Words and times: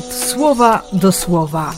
słowa 0.00 0.82
do 0.92 1.12
słowa. 1.12 1.72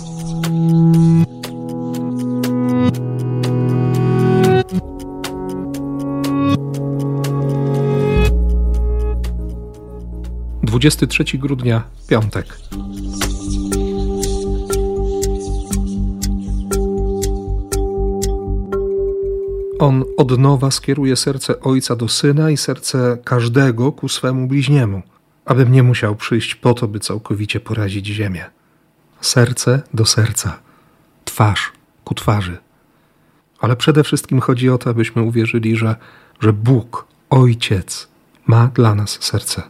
Dwudziesty 10.62 11.06
trzeci 11.06 11.38
grudnia, 11.38 11.82
piątek. 12.08 12.58
On 19.78 20.04
od 20.16 20.38
nowa 20.38 20.70
skieruje 20.70 21.16
serce 21.16 21.60
ojca 21.60 21.96
do 21.96 22.08
syna 22.08 22.50
i 22.50 22.56
serce 22.56 23.18
każdego 23.24 23.92
ku 23.92 24.08
swemu 24.08 24.46
bliźniemu, 24.46 25.02
abym 25.44 25.72
nie 25.72 25.82
musiał 25.82 26.16
przyjść 26.16 26.54
po 26.54 26.74
to, 26.74 26.88
by 26.88 27.00
całkowicie 27.00 27.60
porazić 27.60 28.06
ziemię. 28.06 28.44
Serce 29.20 29.82
do 29.94 30.06
serca, 30.06 30.58
twarz 31.24 31.72
ku 32.04 32.14
twarzy. 32.14 32.58
Ale 33.60 33.76
przede 33.76 34.04
wszystkim 34.04 34.40
chodzi 34.40 34.70
o 34.70 34.78
to, 34.78 34.90
abyśmy 34.90 35.22
uwierzyli, 35.22 35.76
że, 35.76 35.96
że 36.40 36.52
Bóg, 36.52 37.06
Ojciec, 37.30 38.08
ma 38.46 38.66
dla 38.66 38.94
nas 38.94 39.18
serce. 39.20 39.62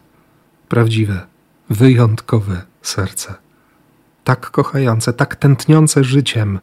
Prawdziwe, 0.68 1.27
wyjątkowe 1.70 2.62
serce. 2.82 3.34
Tak 4.24 4.51
kochające, 4.51 5.12
tak 5.12 5.37
tętniące 5.37 6.04
życiem, 6.04 6.60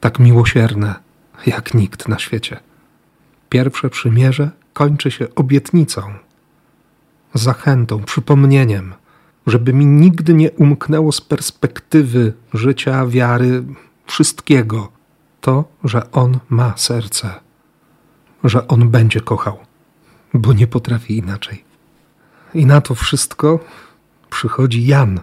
tak 0.00 0.18
miłosierne, 0.18 0.94
jak 1.46 1.74
nikt 1.74 2.08
na 2.08 2.18
świecie. 2.18 2.60
Pierwsze 3.48 3.90
przymierze 3.90 4.50
kończy 4.72 5.10
się 5.10 5.34
obietnicą, 5.34 6.14
zachętą, 7.34 8.02
przypomnieniem, 8.04 8.94
żeby 9.46 9.72
mi 9.72 9.86
nigdy 9.86 10.34
nie 10.34 10.50
umknęło 10.50 11.12
z 11.12 11.20
perspektywy 11.20 12.32
życia, 12.54 13.06
wiary, 13.06 13.64
wszystkiego 14.06 14.92
to, 15.40 15.64
że 15.84 16.10
On 16.12 16.38
ma 16.48 16.76
serce, 16.76 17.30
że 18.44 18.68
On 18.68 18.88
będzie 18.88 19.20
kochał, 19.20 19.58
bo 20.34 20.52
nie 20.52 20.66
potrafi 20.66 21.16
inaczej. 21.16 21.64
I 22.54 22.66
na 22.66 22.80
to 22.80 22.94
wszystko 22.94 23.60
przychodzi 24.30 24.86
Jan, 24.86 25.20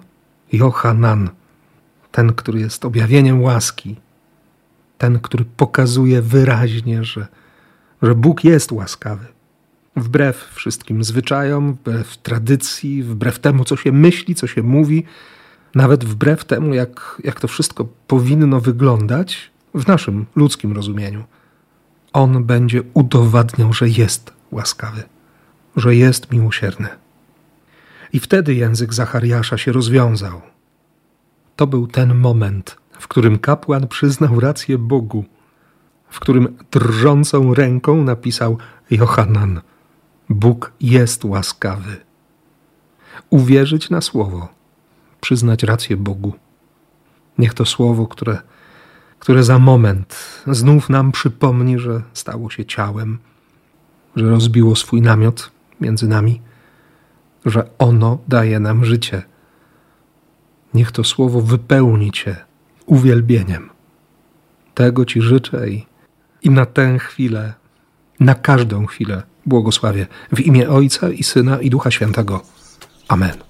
Johanan, 0.52 1.30
ten, 2.12 2.34
który 2.34 2.60
jest 2.60 2.86
objawieniem 2.86 3.42
łaski, 3.42 3.96
ten, 4.98 5.20
który 5.20 5.46
pokazuje 5.46 6.22
wyraźnie, 6.22 7.04
że 7.04 7.28
że 8.02 8.16
Bóg 8.16 8.44
jest 8.44 8.72
łaskawy. 8.72 9.26
Wbrew 9.96 10.52
wszystkim 10.54 11.04
zwyczajom, 11.04 11.74
wbrew 11.74 12.18
tradycji, 12.18 13.04
wbrew 13.04 13.40
temu, 13.40 13.66
co 13.66 13.76
się 13.76 13.92
myśli, 13.92 14.36
co 14.36 14.48
się 14.48 14.64
mówi, 14.64 15.04
nawet 15.76 16.06
wbrew 16.06 16.46
temu, 16.46 16.74
jak, 16.74 17.22
jak 17.24 17.40
to 17.40 17.48
wszystko 17.48 17.88
powinno 18.08 18.62
wyglądać 18.62 19.52
w 19.74 19.88
naszym 19.88 20.26
ludzkim 20.36 20.74
rozumieniu. 20.74 21.24
On 22.14 22.44
będzie 22.44 22.84
udowadniał, 22.94 23.74
że 23.74 23.90
jest 23.90 24.34
łaskawy, 24.52 25.04
że 25.76 25.96
jest 25.96 26.32
miłosierny. 26.32 26.88
I 28.14 28.20
wtedy 28.20 28.56
język 28.56 28.94
Zachariasza 28.94 29.58
się 29.58 29.72
rozwiązał. 29.72 30.42
To 31.56 31.68
był 31.68 31.88
ten 31.88 32.16
moment, 32.16 32.78
w 33.00 33.08
którym 33.08 33.40
kapłan 33.40 33.88
przyznał 33.88 34.40
rację 34.40 34.78
Bogu 34.78 35.26
w 36.10 36.20
którym 36.20 36.58
drżącą 36.72 37.54
ręką 37.54 38.04
napisał 38.04 38.58
Johanan: 38.92 39.62
Bóg 40.30 40.72
jest 40.82 41.26
łaskawy. 41.26 41.98
Uwierzyć 43.30 43.90
na 43.90 44.02
słowo, 44.02 44.48
przyznać 45.22 45.64
rację 45.64 45.98
Bogu. 45.98 46.34
Niech 47.38 47.54
to 47.54 47.66
słowo, 47.66 48.08
które, 48.08 48.38
które 49.20 49.44
za 49.44 49.60
moment 49.60 50.16
znów 50.48 50.90
nam 50.90 51.12
przypomni, 51.12 51.80
że 51.80 52.02
stało 52.14 52.50
się 52.50 52.66
ciałem, 52.66 53.18
że 54.16 54.30
rozbiło 54.30 54.76
swój 54.76 55.02
namiot 55.02 55.52
między 55.82 56.08
nami, 56.08 56.42
że 57.46 57.70
ono 57.78 58.18
daje 58.28 58.60
nam 58.60 58.86
życie. 58.86 59.24
Niech 60.74 60.92
to 60.92 61.04
słowo 61.04 61.42
wypełni 61.42 62.12
Cię 62.12 62.36
uwielbieniem. 62.86 63.70
Tego 64.74 65.06
Ci 65.06 65.22
życzę 65.22 65.70
i 65.70 65.90
i 66.44 66.50
na 66.50 66.66
tę 66.66 67.00
chwilę, 67.00 67.54
na 68.20 68.36
każdą 68.36 68.86
chwilę 68.86 69.24
błogosławię 69.50 70.08
w 70.36 70.40
imię 70.40 70.70
Ojca 70.70 71.10
i 71.10 71.24
Syna 71.24 71.62
i 71.62 71.70
Ducha 71.70 71.92
Świętego. 71.92 72.42
Amen. 73.08 73.49